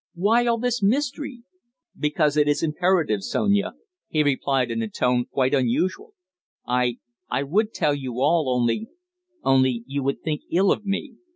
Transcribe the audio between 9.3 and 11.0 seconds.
only you would think ill of